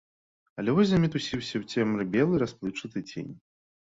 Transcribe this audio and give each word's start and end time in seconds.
Але 0.61 0.69
вось 0.77 0.87
замітусіўся 0.93 1.55
ў 1.59 1.63
цемры 1.85 2.03
белы 2.17 2.43
расплыўчаты 2.45 2.99
цень. 3.11 3.33